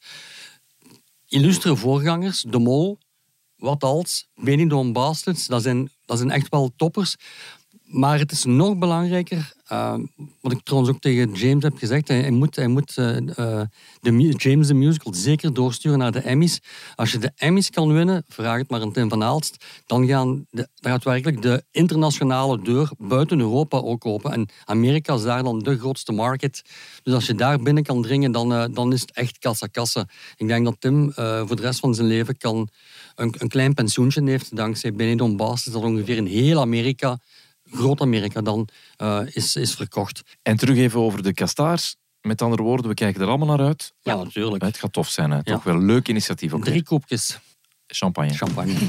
[1.28, 2.98] Illustere voorgangers, De Mol,
[3.56, 7.16] Wat Als, Benidorm Bastards, dat zijn, dat zijn echt wel toppers.
[7.86, 9.94] Maar het is nog belangrijker, uh,
[10.40, 13.60] wat ik trouwens ook tegen James heb gezegd, hij, moet, hij moet uh, uh,
[14.00, 16.60] de James the Musical zeker doorsturen naar de Emmys.
[16.94, 20.46] Als je de Emmys kan winnen, vraag het maar aan Tim van Aalst, dan, gaan
[20.50, 24.32] de, dan gaat werkelijk de internationale deur buiten Europa ook open.
[24.32, 26.62] En Amerika is daar dan de grootste market.
[27.02, 30.08] Dus als je daar binnen kan dringen, dan, dan is het echt kassa-kassa.
[30.36, 32.68] Ik denk dat Tim voor de rest van zijn leven kan
[33.14, 37.18] een, een klein pensioentje heeft, dankzij Benidorm Bastards, dat ongeveer in heel Amerika
[37.70, 38.68] Groot-Amerika dan
[39.02, 40.22] uh, is, is verkocht.
[40.42, 41.96] En terug even over de kastaars.
[42.20, 43.92] Met andere woorden, we kijken er allemaal naar uit.
[44.02, 44.62] Ja, natuurlijk.
[44.62, 45.30] Het gaat tof zijn.
[45.30, 45.44] Hè?
[45.44, 45.70] Toch ja.
[45.70, 46.52] wel een leuk initiatief.
[46.52, 47.38] Ook Drie koepjes.
[47.86, 48.34] Champagne.
[48.34, 48.74] Champagne.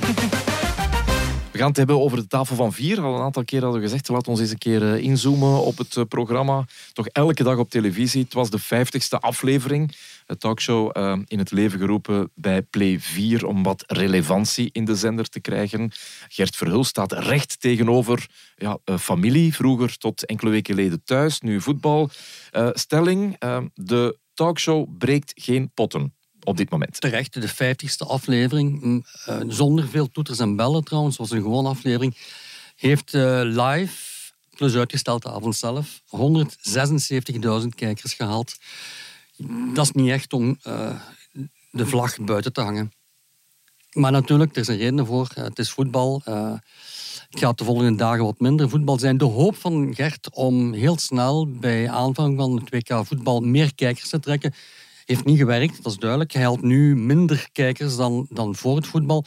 [1.58, 3.02] We gaan het hebben over de tafel van vier.
[3.02, 6.08] Al een aantal keer hadden we gezegd, laat ons eens een keer inzoomen op het
[6.08, 6.66] programma.
[6.94, 8.24] Toch elke dag op televisie.
[8.24, 9.96] Het was de vijftigste aflevering.
[10.28, 14.96] Het talkshow uh, in het leven geroepen bij Play 4 om wat relevantie in de
[14.96, 15.92] zender te krijgen.
[16.28, 19.54] Gert Verhul staat recht tegenover ja, uh, familie.
[19.54, 22.10] Vroeger tot enkele weken geleden thuis, nu voetbal.
[22.52, 23.38] Uh, stelling,
[23.74, 26.13] de talkshow breekt geen potten
[26.44, 27.02] op dit moment.
[27.02, 32.18] Terecht, de vijftigste aflevering, uh, zonder veel toeters en bellen trouwens, was een gewone aflevering,
[32.76, 33.13] heeft
[33.44, 33.94] live,
[34.56, 36.02] plus uitgesteld de avond zelf,
[37.62, 38.56] 176.000 kijkers gehaald.
[39.73, 41.02] Dat is niet echt om uh,
[41.71, 42.91] de vlag buiten te hangen.
[43.93, 45.30] Maar natuurlijk, er is een reden voor.
[45.34, 46.21] Het is voetbal.
[47.30, 49.17] Het gaat de volgende dagen wat minder voetbal zijn.
[49.17, 54.10] De hoop van Gert om heel snel bij aanvang van het WK voetbal meer kijkers
[54.10, 54.54] te trekken,
[55.06, 56.32] heeft niet gewerkt, dat is duidelijk.
[56.32, 59.26] Hij haalt nu minder kijkers dan, dan voor het voetbal.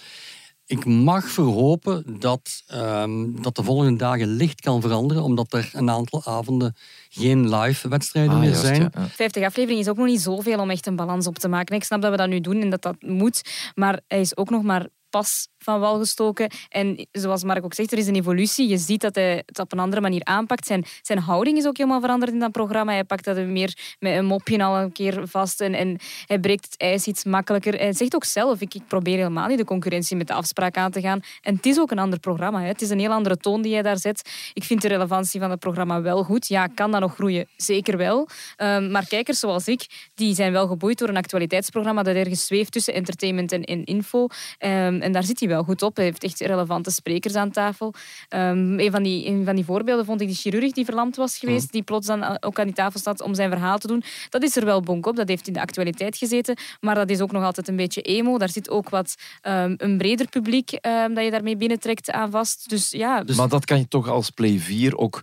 [0.71, 5.91] Ik mag verhopen dat, um, dat de volgende dagen licht kan veranderen, omdat er een
[5.91, 6.77] aantal avonden
[7.09, 8.81] geen live wedstrijden ah, meer juist, zijn.
[8.81, 9.09] Ja, ja.
[9.09, 11.77] 50 afleveringen is ook nog niet zoveel om echt een balans op te maken.
[11.77, 13.43] Ik snap dat we dat nu doen en dat dat moet,
[13.75, 16.51] maar hij is ook nog maar pas van wal gestoken.
[16.69, 18.69] En zoals Mark ook zegt, er is een evolutie.
[18.69, 20.67] Je ziet dat hij het op een andere manier aanpakt.
[20.67, 22.93] Zijn, zijn houding is ook helemaal veranderd in dat programma.
[22.93, 26.77] Hij pakt dat meer met een mopje al een keer vast en, hij breekt het
[26.77, 27.75] ijs iets makkelijker.
[27.75, 30.91] Hij zegt ook zelf, ik, ik probeer helemaal niet de concurrentie met de afspraak aan
[30.91, 31.21] te gaan.
[31.41, 32.61] En het is ook een ander programma.
[32.61, 32.67] Hè.
[32.67, 34.31] Het is een heel andere toon die hij daar zet.
[34.53, 36.49] Ik vind de relevantie van het programma wel goed.
[36.49, 37.49] Ja, kan dat nog groeien?
[37.57, 38.29] Zeker wel.
[38.57, 42.73] Um, maar kijkers zoals ik, die zijn wel geboeid door een actualiteitsprogramma dat ergens zweeft
[42.73, 44.27] tussen entertainment en, info.
[44.59, 45.97] Um, en daar zit hij wel goed op.
[45.97, 47.95] Hij heeft echt relevante sprekers aan tafel.
[48.29, 51.39] Um, een, van die, een van die voorbeelden vond ik die chirurg die verlamd was
[51.39, 51.71] geweest, mm.
[51.71, 54.03] die plots dan ook aan die tafel staat om zijn verhaal te doen.
[54.29, 55.17] Dat is er wel bonk op.
[55.17, 56.57] Dat heeft in de actualiteit gezeten.
[56.81, 58.39] Maar dat is ook nog altijd een beetje emo.
[58.39, 62.69] Daar zit ook wat um, een breder publiek um, dat je daarmee binnentrekt aan vast.
[62.69, 63.23] Dus, ja.
[63.23, 63.37] Dus...
[63.37, 65.23] Maar dat kan je toch als Play 4 ook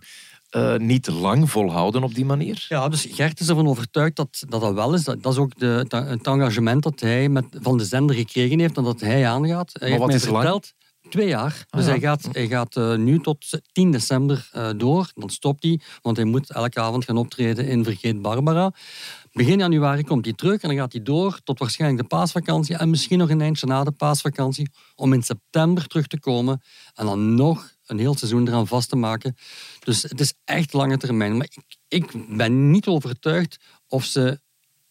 [0.58, 2.66] uh, niet lang volhouden op die manier?
[2.68, 5.04] Ja, dus Gert is ervan overtuigd dat dat, dat wel is.
[5.04, 8.76] Dat, dat is ook de, het engagement dat hij met, van de zender gekregen heeft
[8.76, 9.70] en dat hij aangaat.
[9.72, 10.44] Hij maar wat heeft is mij lang?
[10.44, 10.74] verteld,
[11.08, 11.64] Twee jaar.
[11.70, 11.90] Ah, dus ja.
[11.90, 15.10] hij gaat, hij gaat uh, nu tot 10 december uh, door.
[15.14, 18.72] Dan stopt hij, want hij moet elke avond gaan optreden in Vergeet Barbara.
[19.32, 22.90] Begin januari komt hij terug en dan gaat hij door tot waarschijnlijk de paasvakantie en
[22.90, 26.62] misschien nog een eindje na de paasvakantie om in september terug te komen
[26.94, 29.36] en dan nog een heel seizoen eraan vast te maken.
[29.84, 31.36] Dus het is echt lange termijn.
[31.36, 34.40] Maar ik, ik ben niet overtuigd of ze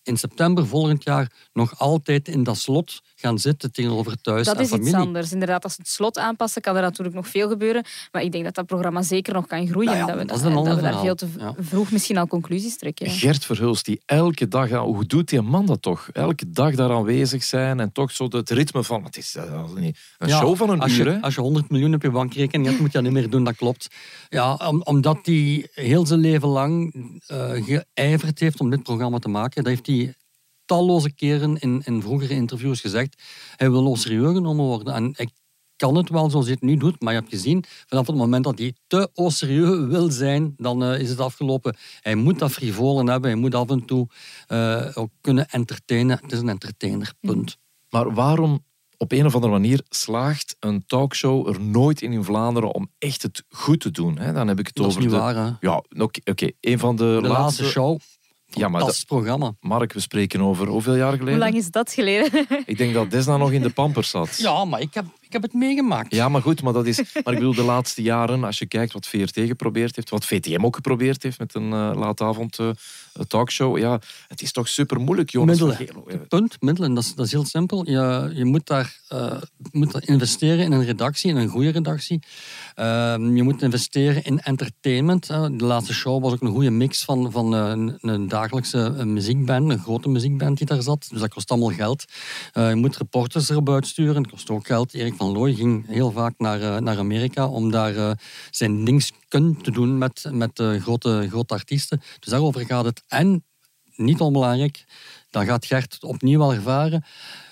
[0.08, 4.62] in september volgend jaar nog altijd in dat slot gaan zitten tegenover thuis Dat en
[4.62, 4.90] is familie.
[4.90, 5.32] iets anders.
[5.32, 7.86] Inderdaad, als ze het slot aanpassen, kan er natuurlijk nog veel gebeuren.
[8.12, 9.86] Maar ik denk dat dat programma zeker nog kan groeien.
[9.92, 11.54] Nou ja, dat we, dat is dat we daar veel te Ja.
[11.60, 13.06] vroeg misschien al conclusies trekken.
[13.06, 13.12] ja.
[13.12, 16.10] Gert Verhulst, die elke dag, hoe doet die man dat toch?
[16.14, 19.44] Elke dag daar aanwezig zijn en toch zo het ritme van, het is eh,
[19.76, 19.94] een
[20.28, 21.06] Ja, show van een als uur.
[21.12, 21.22] hè?
[21.22, 23.56] Als je 100 miljoen op je bankrekening hebt, moet je dat niet meer doen, dat
[23.56, 23.88] klopt.
[24.30, 26.94] Ja, om- omdat hij heel zijn leven lang
[27.28, 27.52] eh,
[27.94, 29.64] geijverd heeft om dit programma te maken.
[29.64, 29.97] Dat heeft hij
[30.68, 33.24] talloze keren in, in vroegere interviews gezegd.
[33.56, 34.94] Hij wil serieus genomen worden.
[34.94, 35.30] En ik
[35.76, 38.44] kan het wel zoals hij het nu doet, maar je hebt gezien, vanaf het moment
[38.44, 41.76] dat hij te serieus wil zijn, dan eh, is het afgelopen.
[42.02, 44.08] Hij moet dat frivolen hebben, hij moet af en toe
[44.48, 46.20] eh, ook kunnen entertainen.
[46.22, 47.58] Het is een entertainer, punt.
[47.90, 48.66] Maar waarom
[48.98, 53.22] op een of andere manier slaagt een talkshow er nooit in in Vlaanderen om echt
[53.22, 54.18] het goed te doen?
[54.18, 54.34] Hè?
[54.34, 55.18] Dan heb ik het Dat is over niet de...
[55.18, 55.52] waar, hè.
[55.60, 55.84] Ja,
[56.24, 56.52] oké.
[56.60, 57.28] Een van de, De laatste...
[57.28, 58.00] laatste show,
[58.50, 59.54] Ja, maar dat- fantastisch programma.
[59.60, 61.30] Mark, we spreken over hoeveel jaar geleden?
[61.34, 62.48] Hoe lang is dat geleden?
[62.66, 64.38] Ik denk dat Desna nog in de pampers zat.
[64.38, 66.16] Ja, maar ik heb, ik heb het meegemaakt.
[66.16, 66.98] Ja, maar goed, maar dat is.
[66.98, 70.66] Maar ik bedoel, de laatste jaren, als je kijkt wat VRT geprobeerd heeft, wat VTM
[70.66, 72.70] ook geprobeerd heeft met een uh, laatavond uh,
[73.28, 76.28] talkshow, ja, het is toch super moeilijk, Jonas Middelen.
[76.28, 76.94] Punt, middelen.
[76.94, 77.90] Dat is, dat is heel simpel.
[77.90, 82.20] Je, je moet daar uh, moet daar investeren in een redactie, in een goede redactie.
[82.76, 82.86] Uh,
[83.18, 85.28] je moet investeren in entertainment.
[85.28, 89.70] De laatste show was ook een goede mix van, van uh, een, een, dagelijkse muziekband,
[89.70, 91.08] een grote muziekband die daar zat.
[91.10, 92.06] Dus dat kost allemaal geld.
[92.54, 94.94] Uh, je moet reporters erop uitsturen, dat kost ook geld.
[94.94, 98.12] Erik van Looy ging heel vaak naar, uh, naar Amerika om daar uh,
[98.52, 102.02] zijn dingsken te doen met, met uh, grote, grote artiesten.
[102.20, 103.04] Dus daarover gaat het.
[103.08, 103.44] En,
[103.96, 104.86] niet onbelangrijk,
[105.30, 107.06] dan gaat Gert het opnieuw wel ervaren,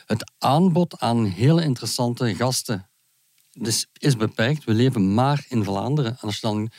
[0.06, 2.89] het aanbod aan hele interessante gasten
[3.58, 4.63] dus is beperkt.
[4.63, 6.12] We leven maar in Vlaanderen.
[6.12, 6.69] En als je dan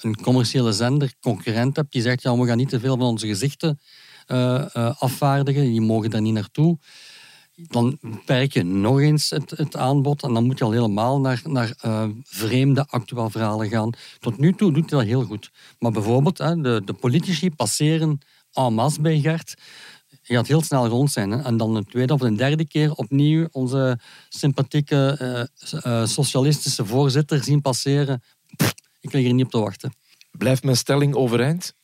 [0.00, 3.26] een commerciële zender, concurrent hebt, die zegt, ja, we gaan niet te veel van onze
[3.26, 3.80] gezichten
[4.26, 4.64] uh,
[4.98, 6.78] afvaardigen, die mogen daar niet naartoe
[7.68, 11.42] dan beperk je nog eens het, het, aanbod en dan moet je al helemaal naar,
[11.44, 13.92] naar uh, vreemde actuaalverhalen gaan.
[14.18, 15.50] Tot nu toe doet hij dat heel goed.
[15.78, 18.18] Maar bijvoorbeeld, hè, de, de politici passeren
[18.52, 19.54] en masse bij Gert.
[20.22, 21.30] Je gaat heel snel rond zijn.
[21.30, 21.42] Hè.
[21.42, 27.44] En dan een tweede of een derde keer opnieuw onze sympathieke uh, uh, socialistische voorzitter
[27.44, 28.22] zien passeren.
[29.00, 29.94] Ik lig er niet op te wachten.
[30.30, 31.74] Blijft mijn stelling overeind?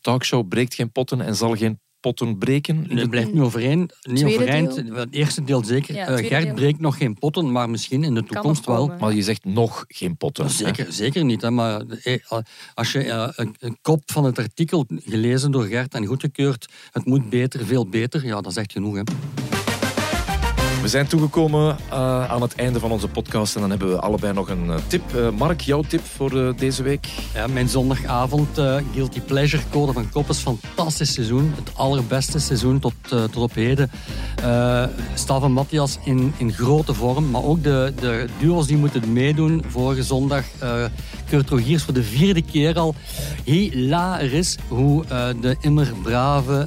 [0.00, 2.84] Talkshow breekt geen potten en zal geen potten breken?
[2.88, 3.94] Nee, het blijft niet overeind.
[4.02, 4.74] Niet Tweede overeind.
[4.74, 4.94] deel.
[4.94, 5.94] Het eerste deel zeker.
[5.94, 6.54] Ja, Uh, tweede Gert deel.
[6.54, 8.92] breekt nog geen potten, maar misschien in de toekomst wel.
[9.00, 10.50] Maar je zegt nog geen potten.
[10.50, 11.42] Zeker, zeker niet.
[11.42, 11.50] Hè.
[11.50, 12.18] Maar eh,
[12.74, 17.04] als je eh, een, een kop van het artikel gelezen door Gert en goedgekeurd, het
[17.04, 18.94] moet beter, veel beter, ja, dat zegt genoeg.
[18.96, 19.02] Hè.
[20.86, 24.32] We zijn toegekomen uh, aan het einde van onze podcast en dan hebben we allebei
[24.32, 25.02] nog een uh, tip.
[25.14, 27.06] Uh, Mark, jouw tip voor deze week?
[27.34, 28.60] Ja, mijn zondagavond
[28.92, 30.38] Guilty Pleasure Code van Koppes.
[30.38, 31.52] Fantastisch seizoen.
[31.56, 33.90] Het allerbeste seizoen tot, tot op heden.
[35.14, 37.30] Stav en Matthias in, in grote vorm.
[37.30, 39.64] Maar ook de, de duo's die moeten meedoen.
[39.68, 40.44] Vorige zondag
[41.28, 42.94] Kurt Rogiers voor de vierde keer al.
[43.44, 45.04] Hilarisch hoe
[45.40, 46.66] de immer brave,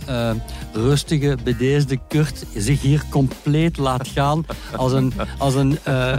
[0.73, 4.45] rustige, bedeesde Kurt zich hier compleet laat gaan
[4.75, 6.17] als een, als een uh,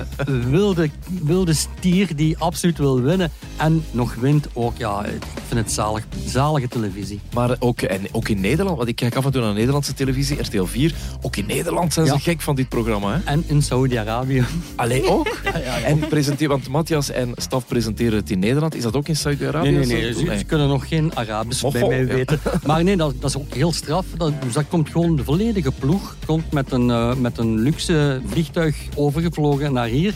[0.51, 0.91] wilde,
[1.23, 4.77] wilde stier die absoluut wil winnen en nog wint ook.
[4.77, 7.21] Ja, ik vind het zalig, zalige televisie.
[7.35, 10.41] Maar ook, en ook in Nederland, want ik kijk af en toe naar Nederlandse televisie,
[10.41, 10.95] RTL 4.
[11.21, 12.19] Ook in Nederland zijn ze Ja.
[12.19, 13.13] gek van dit programma.
[13.13, 13.19] Hè?
[13.25, 14.45] En in Saudi-Arabië.
[14.77, 15.29] Alleen ook?
[15.45, 15.85] Ja, ja, ja.
[15.85, 18.75] En presenteer, want Matthias en Staf presenteren het in Nederland.
[18.75, 19.71] Is dat ook in Saudi-Arabië?
[19.71, 20.39] Nee, nee, nee.
[20.39, 22.07] Ze, kunnen nog geen Arabisch Maar bij mij ja.
[22.07, 22.41] weten.
[22.67, 24.07] Maar nee, dat, dat is ook heel straf.
[24.17, 26.17] Dat, dus dat komt gewoon de volledige ploeg.
[26.27, 30.15] Komt met een, eh, met een luxe vliegtuig overgevlogen naar hier.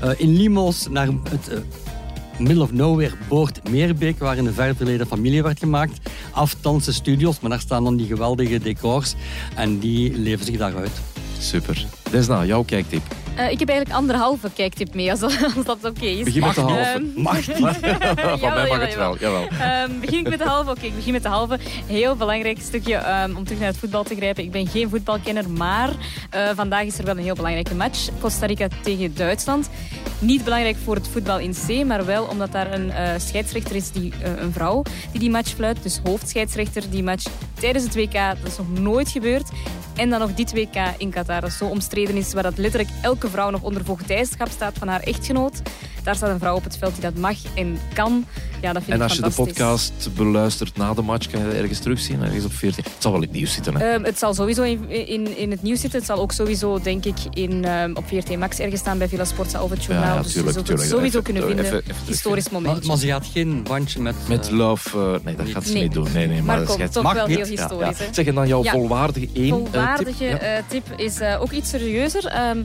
[0.00, 1.58] Eh, in Limos naar het eh,
[2.38, 6.10] middle of nowhere boord Meerbeek, waar in een ver verleden familie werd gemaakt.
[6.30, 9.14] Aftanse studios, maar daar staan dan die geweldige decors.
[9.54, 11.00] En die leven zich daaruit.
[11.38, 11.86] Super.
[12.10, 13.23] Desna, jouw kijktip.
[13.36, 15.22] Eh, ik heb eigenlijk anderhalve kijktip mee, als,
[15.56, 16.24] als dat oké is.
[16.24, 16.70] Begin met de niet.
[16.70, 16.90] halve.
[16.94, 17.56] Ehm, Mag niet.
[18.38, 19.18] Van mij mag het wel.
[19.18, 19.46] Jawel.
[19.60, 20.70] Ehm, begin ik met de halve?
[20.70, 21.58] Oké, ik begin met de halve.
[21.86, 24.44] Heel belangrijk stukje ehm, om terug naar het voetbal te grijpen.
[24.44, 25.90] Ik ben geen voetbalkenner, maar
[26.30, 28.08] eh, vandaag is er wel een heel belangrijke match.
[28.20, 29.68] Costa Rica tegen Duitsland.
[30.18, 33.90] Niet belangrijk voor het voetbal in C, maar wel omdat daar een eh, scheidsrechter is,
[33.90, 35.82] die, een vrouw, die die match fluit.
[35.82, 37.24] Dus hoofdscheidsrechter die match
[37.60, 38.12] tijdens het WK.
[38.12, 39.50] Dat is nog nooit gebeurd.
[39.96, 43.23] En dan nog dit WK in Qatar, dat zo omstreden is, waar dat letterlijk elke
[43.28, 45.62] vrouw nog onder voogdijschap staat van haar echtgenoot.
[46.02, 48.26] Daar staat een vrouw op het veld die dat mag en kan.
[48.64, 51.46] Ja, dat vind En ik als je de podcast beluistert na de match, kan je
[51.46, 52.84] dat ergens terugzien, ergens op 14.
[52.84, 53.90] Het zal wel in het nieuws zitten, hè?
[53.92, 55.98] Ehm, het zal sowieso in, in, in het nieuws zitten.
[55.98, 59.24] Het zal ook sowieso, denk ik, in, ehm, op VRT Max ergens staan bij Villa
[59.24, 60.16] Sportza of het journaal.
[60.16, 60.88] ja, dus tuurlijk, je zult het tuurlijk.
[60.88, 61.64] sowieso Even- kunnen vinden.
[61.64, 61.82] even.
[62.06, 62.86] Historisch Maar, moment.
[62.86, 64.14] maar ze gaat geen bandje met...
[64.28, 65.82] Met eh, love, eh, nee, dat gaat ze Nee.
[65.82, 66.06] niet doen.
[66.14, 67.36] Nee, nee, maar, Maar scheids- toch mag wel niet.
[67.36, 68.06] heel historisch, hè?
[68.10, 68.70] Zeg, en dan jouw Ja.
[68.70, 70.30] volwaardige één eh, volwaardige tip?
[70.30, 70.38] Ja.
[70.38, 72.26] eh, tip is ook iets serieuzer.
[72.26, 72.62] Ehm,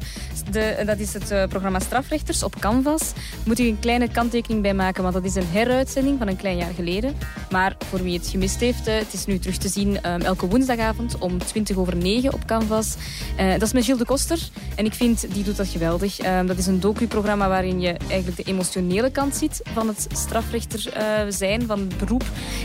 [0.52, 3.02] de, dat is het programma Strafrechters op Canvas.
[3.44, 5.48] Moet u een kleine kanttekening bij maken, want dat is een
[5.94, 7.16] van een klein jaar geleden.
[7.52, 10.48] Maar voor wie het gemist heeft, eh, het is nu terug te zien ehm, elke
[10.48, 12.96] woensdagavond om 20 over 9 op Canvas.
[13.38, 16.20] Eh, dat is met Gilles de Koster en ik vind, die doet dat geweldig.
[16.20, 20.94] Ehm, dat is een docu-programma waarin je eigenlijk de emotionele kant ziet van het strafrechter
[20.94, 22.24] eh, zijn, van het beroep.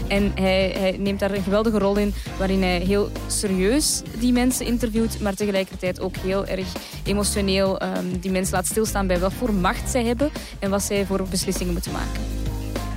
[0.08, 4.66] En hij, hij neemt daar een geweldige rol in, waarin hij heel serieus die mensen
[4.66, 6.66] interviewt, maar tegelijkertijd ook heel erg
[7.04, 11.06] emotioneel ehm, die mensen laat stilstaan bij wat voor macht zij hebben en wat zij
[11.06, 12.33] voor beslissingen moeten maken.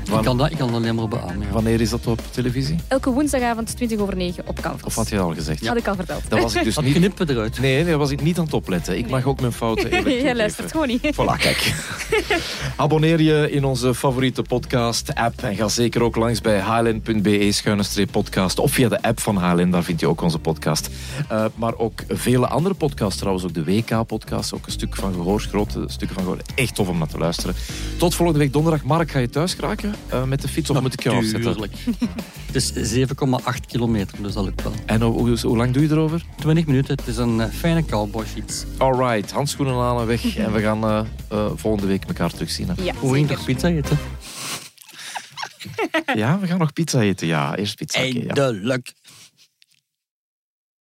[0.08, 1.40] Ik, kan dat, ik kan dat alleen maar beamen.
[1.40, 1.46] ja.
[1.52, 2.76] Wanneer is dat op televisie?
[2.88, 4.84] Elke woensdagavond 20 over 9 op Canvas.
[4.84, 5.68] Of had je dat al gezegd?
[5.68, 6.22] Had ik al verteld.
[6.30, 6.96] Dat was ik dus Dat niet...
[6.96, 7.60] knippen eruit.
[7.60, 8.98] Nee, nee, dat was ik niet aan het opletten.
[8.98, 11.06] Ik mag ook mijn fouten even Jij luistert gewoon niet.
[11.14, 11.74] Voilà, kijk.
[12.76, 18.90] Abonneer je in onze favoriete podcast-app en ga zeker ook langs bij hln.be-podcast of via
[18.90, 20.90] de app van HLN, daar vind je ook onze podcast.
[21.30, 25.44] Eh, maar ook vele andere podcasts, trouwens ook de WK-podcast, ook een stuk van gehoord,
[25.44, 26.52] grote stukken van gehoord.
[26.56, 27.56] Echt tof om naar te luisteren.
[27.98, 28.84] Tot volgende week donderdag.
[28.84, 31.52] Mark, ga je thuis kraken eh, met de fiets of moet ik jou afzetten?
[31.52, 31.74] Tuurlijk.
[32.52, 33.08] Het is 7,8
[33.68, 34.74] kilometer, dus dat lukt wel.
[34.86, 36.26] En hoe, hoe, hoe lang doe je erover?
[36.40, 38.66] 20 minuten, het is een eh, fijne cowboyfiets.
[38.78, 40.36] Alright, handschoenen aan en weg.
[40.38, 42.68] En we gaan eh, eh, volgende week elkaar terugzien.
[42.68, 42.84] hè.
[42.84, 43.98] Ja, Hoe toch pizza eten?
[46.16, 47.28] Ja, we gaan nog pizza eten.
[47.28, 48.02] Ja, eerst pizza.
[48.02, 48.12] ja.
[48.34, 48.94] Eindelijk.